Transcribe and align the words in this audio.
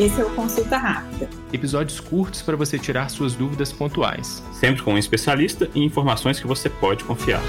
Esse 0.00 0.20
é 0.20 0.24
o 0.24 0.34
Consulta 0.34 0.76
Rápida. 0.76 1.30
Episódios 1.52 2.00
curtos 2.00 2.42
para 2.42 2.56
você 2.56 2.76
tirar 2.76 3.08
suas 3.08 3.36
dúvidas 3.36 3.72
pontuais. 3.72 4.42
Sempre 4.52 4.82
com 4.82 4.94
um 4.94 4.98
especialista 4.98 5.70
e 5.72 5.84
informações 5.84 6.40
que 6.40 6.48
você 6.48 6.68
pode 6.68 7.04
confiar. 7.04 7.40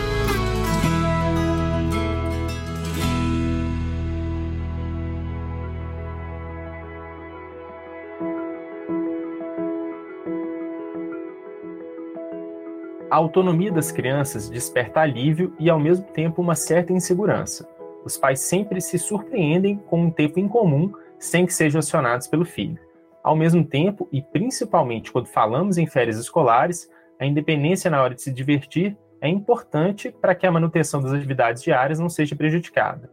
A 13.10 13.16
autonomia 13.16 13.72
das 13.72 13.92
crianças 13.92 14.50
desperta 14.50 15.00
alívio 15.00 15.52
e, 15.60 15.68
ao 15.68 15.80
mesmo 15.80 16.06
tempo, 16.06 16.44
uma 16.44 16.54
certa 16.54 16.94
insegurança. 16.94 17.68
Os 18.06 18.18
pais 18.18 18.42
sempre 18.42 18.80
se 18.82 19.00
surpreendem 19.00 19.78
com 19.78 20.04
um 20.04 20.12
tempo 20.12 20.40
incomum 20.40 20.92
sem 21.20 21.46
que 21.46 21.54
sejam 21.54 21.80
acionados 21.80 22.28
pelo 22.28 22.46
filho. 22.46 22.80
Ao 23.24 23.36
mesmo 23.36 23.66
tempo, 23.66 24.08
e 24.12 24.22
principalmente 24.22 25.12
quando 25.12 25.28
falamos 25.28 25.78
em 25.78 25.88
férias 25.88 26.18
escolares, 26.18 26.90
a 27.20 27.26
independência 27.26 27.90
na 27.90 28.02
hora 28.02 28.14
de 28.14 28.22
se 28.22 28.32
divertir 28.32 28.98
é 29.20 29.28
importante 29.28 30.12
para 30.12 30.36
que 30.36 30.46
a 30.46 30.52
manutenção 30.52 31.02
das 31.02 31.12
atividades 31.12 31.64
diárias 31.64 32.00
não 32.00 32.10
seja 32.10 32.36
prejudicada. 32.36 33.10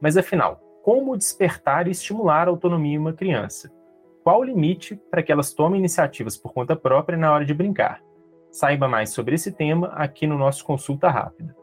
Mas 0.00 0.16
afinal, 0.16 0.60
como 0.82 1.16
despertar 1.16 1.86
e 1.86 1.90
estimular 1.90 2.48
a 2.48 2.50
autonomia 2.50 2.94
em 2.94 2.98
uma 2.98 3.12
criança? 3.12 3.70
Qual 4.24 4.40
o 4.40 4.44
limite 4.44 4.96
para 5.10 5.22
que 5.22 5.30
elas 5.30 5.52
tomem 5.52 5.78
iniciativas 5.78 6.36
por 6.36 6.52
conta 6.52 6.74
própria 6.74 7.18
na 7.18 7.32
hora 7.32 7.44
de 7.44 7.52
brincar? 7.52 8.02
Saiba 8.50 8.88
mais 8.88 9.10
sobre 9.10 9.34
esse 9.34 9.52
tema 9.52 9.88
aqui 9.88 10.26
no 10.26 10.38
nosso 10.38 10.64
Consulta 10.64 11.10
Rápida. 11.10 11.59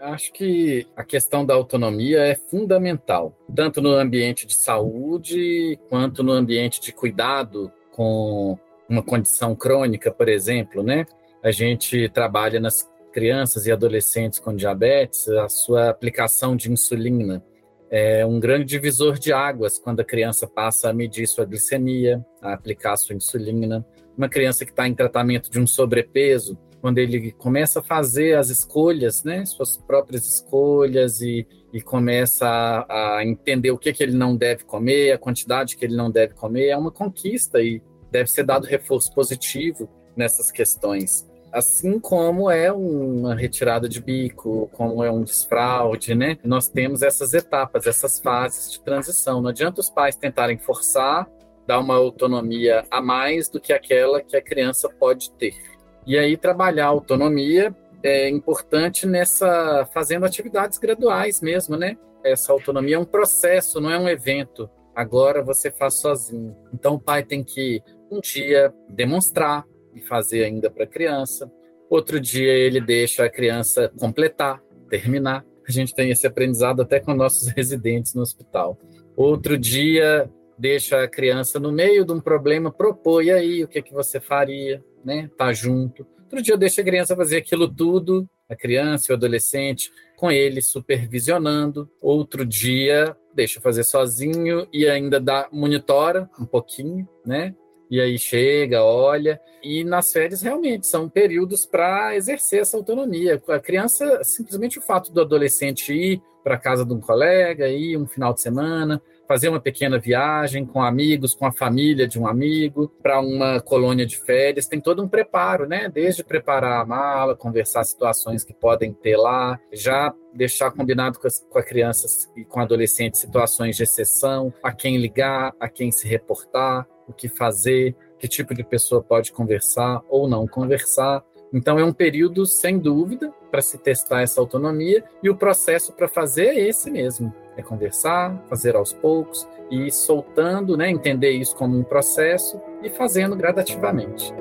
Acho 0.00 0.32
que 0.32 0.86
a 0.96 1.04
questão 1.04 1.44
da 1.44 1.54
autonomia 1.54 2.20
é 2.20 2.34
fundamental, 2.34 3.36
tanto 3.54 3.82
no 3.82 3.90
ambiente 3.90 4.46
de 4.46 4.54
saúde 4.54 5.78
quanto 5.88 6.22
no 6.22 6.32
ambiente 6.32 6.80
de 6.80 6.90
cuidado 6.90 7.70
com 7.92 8.58
uma 8.88 9.02
condição 9.02 9.54
crônica, 9.54 10.10
por 10.10 10.28
exemplo, 10.28 10.82
né? 10.82 11.04
A 11.42 11.50
gente 11.50 12.08
trabalha 12.08 12.58
nas 12.58 12.88
crianças 13.12 13.66
e 13.66 13.72
adolescentes 13.72 14.38
com 14.38 14.54
diabetes, 14.56 15.28
a 15.28 15.48
sua 15.48 15.90
aplicação 15.90 16.56
de 16.56 16.72
insulina 16.72 17.42
é 17.90 18.24
um 18.24 18.38
grande 18.38 18.66
divisor 18.66 19.18
de 19.18 19.32
águas 19.32 19.78
quando 19.78 19.98
a 19.98 20.04
criança 20.04 20.46
passa 20.46 20.88
a 20.88 20.92
medir 20.92 21.26
sua 21.26 21.44
glicemia, 21.44 22.24
a 22.40 22.52
aplicar 22.52 22.96
sua 22.96 23.16
insulina. 23.16 23.84
Uma 24.16 24.28
criança 24.28 24.64
que 24.64 24.70
está 24.70 24.86
em 24.86 24.94
tratamento 24.94 25.50
de 25.50 25.58
um 25.58 25.66
sobrepeso, 25.66 26.56
quando 26.80 26.98
ele 26.98 27.32
começa 27.32 27.80
a 27.80 27.82
fazer 27.82 28.36
as 28.36 28.48
escolhas, 28.48 29.22
né, 29.22 29.44
suas 29.44 29.76
próprias 29.76 30.26
escolhas 30.26 31.20
e, 31.20 31.46
e 31.72 31.80
começa 31.80 32.46
a, 32.46 33.18
a, 33.18 33.24
entender 33.24 33.70
o 33.70 33.78
que, 33.78 33.92
que 33.92 34.02
ele 34.02 34.16
não 34.16 34.36
deve 34.36 34.64
comer, 34.64 35.12
a 35.12 35.18
quantidade 35.18 35.76
que 35.76 35.84
ele 35.84 35.96
não 35.96 36.10
deve 36.10 36.34
comer, 36.34 36.68
é 36.68 36.76
uma 36.76 36.90
conquista 36.90 37.60
e 37.60 37.82
deve 38.10 38.30
ser 38.30 38.44
dado 38.44 38.66
reforço 38.66 39.12
positivo 39.14 39.88
nessas 40.16 40.50
questões. 40.50 41.28
Assim 41.52 41.98
como 41.98 42.48
é 42.48 42.72
uma 42.72 43.34
retirada 43.34 43.88
de 43.88 44.00
bico, 44.00 44.70
como 44.72 45.02
é 45.02 45.10
um 45.10 45.24
desfraude, 45.24 46.14
né? 46.14 46.38
Nós 46.44 46.68
temos 46.68 47.02
essas 47.02 47.34
etapas, 47.34 47.88
essas 47.88 48.20
fases 48.20 48.70
de 48.70 48.80
transição. 48.80 49.40
Não 49.42 49.50
adianta 49.50 49.80
os 49.80 49.90
pais 49.90 50.14
tentarem 50.14 50.58
forçar, 50.58 51.28
dar 51.66 51.80
uma 51.80 51.96
autonomia 51.96 52.84
a 52.88 53.00
mais 53.02 53.48
do 53.48 53.60
que 53.60 53.72
aquela 53.72 54.20
que 54.20 54.36
a 54.36 54.42
criança 54.42 54.88
pode 54.88 55.32
ter. 55.32 55.69
E 56.06 56.18
aí 56.18 56.36
trabalhar 56.36 56.86
a 56.86 56.88
autonomia 56.88 57.74
é 58.02 58.28
importante 58.28 59.06
nessa 59.06 59.86
fazendo 59.92 60.24
atividades 60.24 60.78
graduais 60.78 61.40
mesmo, 61.40 61.76
né? 61.76 61.96
Essa 62.24 62.52
autonomia 62.52 62.96
é 62.96 62.98
um 62.98 63.04
processo, 63.04 63.80
não 63.80 63.90
é 63.90 63.98
um 63.98 64.08
evento. 64.08 64.68
Agora 64.94 65.42
você 65.42 65.70
faz 65.70 66.00
sozinho. 66.00 66.56
Então 66.72 66.94
o 66.94 67.00
pai 67.00 67.22
tem 67.22 67.42
que 67.42 67.82
um 68.10 68.20
dia 68.20 68.72
demonstrar 68.88 69.64
e 69.94 70.00
fazer 70.00 70.44
ainda 70.44 70.70
para 70.70 70.84
a 70.84 70.86
criança. 70.86 71.50
Outro 71.88 72.20
dia 72.20 72.52
ele 72.52 72.80
deixa 72.80 73.24
a 73.24 73.30
criança 73.30 73.90
completar, 73.98 74.62
terminar. 74.88 75.44
A 75.66 75.72
gente 75.72 75.94
tem 75.94 76.10
esse 76.10 76.26
aprendizado 76.26 76.82
até 76.82 77.00
com 77.00 77.14
nossos 77.14 77.48
residentes 77.54 78.14
no 78.14 78.22
hospital. 78.22 78.78
Outro 79.16 79.58
dia 79.58 80.30
deixa 80.58 81.02
a 81.02 81.08
criança 81.08 81.58
no 81.58 81.72
meio 81.72 82.04
de 82.04 82.12
um 82.12 82.20
problema, 82.20 82.70
propõe 82.70 83.30
aí 83.30 83.64
o 83.64 83.68
que, 83.68 83.80
que 83.80 83.94
você 83.94 84.20
faria, 84.20 84.84
né? 85.04 85.30
Tá 85.36 85.52
junto. 85.52 86.06
Outro 86.22 86.42
dia 86.42 86.56
deixa 86.56 86.80
a 86.80 86.84
criança 86.84 87.16
fazer 87.16 87.38
aquilo 87.38 87.68
tudo, 87.68 88.28
a 88.48 88.54
criança 88.54 89.10
e 89.10 89.12
o 89.12 89.16
adolescente, 89.16 89.90
com 90.16 90.30
ele 90.30 90.62
supervisionando. 90.62 91.90
Outro 92.00 92.44
dia 92.44 93.16
deixa 93.34 93.60
fazer 93.60 93.84
sozinho 93.84 94.66
e 94.72 94.88
ainda 94.88 95.18
dá 95.18 95.48
monitora 95.50 96.28
um 96.38 96.44
pouquinho, 96.44 97.08
né? 97.24 97.54
E 97.90 98.00
aí 98.00 98.16
chega, 98.18 98.84
olha. 98.84 99.40
E 99.62 99.82
nas 99.82 100.12
férias 100.12 100.42
realmente 100.42 100.86
são 100.86 101.08
períodos 101.08 101.66
para 101.66 102.14
exercer 102.16 102.60
essa 102.60 102.76
autonomia. 102.76 103.42
A 103.48 103.58
criança, 103.58 104.22
simplesmente 104.22 104.78
o 104.78 104.82
fato 104.82 105.12
do 105.12 105.20
adolescente 105.20 105.92
ir 105.92 106.22
para 106.44 106.56
casa 106.56 106.84
de 106.84 106.92
um 106.94 107.00
colega, 107.00 107.68
ir 107.68 107.96
um 107.96 108.06
final 108.06 108.32
de 108.32 108.40
semana, 108.40 109.02
fazer 109.30 109.48
uma 109.48 109.60
pequena 109.60 109.96
viagem 109.96 110.66
com 110.66 110.82
amigos, 110.82 111.36
com 111.36 111.46
a 111.46 111.52
família 111.52 112.04
de 112.04 112.18
um 112.18 112.26
amigo, 112.26 112.92
para 113.00 113.20
uma 113.20 113.60
colônia 113.60 114.04
de 114.04 114.16
férias. 114.16 114.66
Tem 114.66 114.80
todo 114.80 115.04
um 115.04 115.08
preparo, 115.08 115.68
né? 115.68 115.88
Desde 115.88 116.24
preparar 116.24 116.80
a 116.80 116.84
mala, 116.84 117.36
conversar 117.36 117.84
situações 117.84 118.42
que 118.42 118.52
podem 118.52 118.92
ter 118.92 119.16
lá, 119.16 119.56
já 119.72 120.12
deixar 120.34 120.72
combinado 120.72 121.20
com, 121.20 121.28
as, 121.28 121.46
com 121.48 121.60
a 121.60 121.62
criança 121.62 122.08
e 122.36 122.44
com 122.44 122.58
adolescente 122.58 123.18
situações 123.18 123.76
de 123.76 123.84
exceção, 123.84 124.52
a 124.64 124.72
quem 124.72 124.96
ligar, 124.96 125.54
a 125.60 125.68
quem 125.68 125.92
se 125.92 126.08
reportar, 126.08 126.84
o 127.06 127.12
que 127.12 127.28
fazer, 127.28 127.94
que 128.18 128.26
tipo 128.26 128.52
de 128.52 128.64
pessoa 128.64 129.00
pode 129.00 129.30
conversar 129.30 130.02
ou 130.08 130.28
não 130.28 130.44
conversar. 130.44 131.22
Então 131.52 131.78
é 131.78 131.84
um 131.84 131.92
período 131.92 132.44
sem 132.46 132.80
dúvida 132.80 133.32
para 133.48 133.62
se 133.62 133.78
testar 133.78 134.22
essa 134.22 134.40
autonomia 134.40 135.04
e 135.22 135.30
o 135.30 135.36
processo 135.36 135.92
para 135.92 136.08
fazer 136.08 136.46
é 136.46 136.68
esse 136.68 136.90
mesmo, 136.90 137.32
é 137.56 137.62
conversar, 137.62 138.36
fazer 138.48 138.76
aos 138.76 138.92
poucos 138.92 139.48
e 139.70 139.90
soltando, 139.90 140.76
né, 140.76 140.90
entender 140.90 141.30
isso 141.30 141.54
como 141.56 141.78
um 141.78 141.82
processo 141.82 142.60
e 142.82 142.90
fazendo 142.90 143.36
gradativamente. 143.36 144.32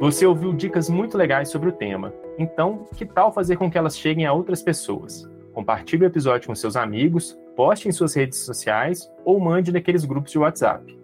Você 0.00 0.26
ouviu 0.26 0.52
dicas 0.52 0.88
muito 0.88 1.16
legais 1.16 1.48
sobre 1.48 1.68
o 1.68 1.72
tema. 1.72 2.12
Então, 2.38 2.86
que 2.96 3.06
tal 3.06 3.32
fazer 3.32 3.56
com 3.56 3.70
que 3.70 3.78
elas 3.78 3.96
cheguem 3.96 4.26
a 4.26 4.32
outras 4.32 4.62
pessoas? 4.62 5.28
Compartilhe 5.52 6.04
o 6.04 6.06
episódio 6.06 6.48
com 6.48 6.54
seus 6.54 6.76
amigos, 6.76 7.38
poste 7.54 7.88
em 7.88 7.92
suas 7.92 8.14
redes 8.14 8.40
sociais 8.40 9.10
ou 9.24 9.38
mande 9.38 9.72
naqueles 9.72 10.04
grupos 10.04 10.32
de 10.32 10.38
WhatsApp. 10.38 11.03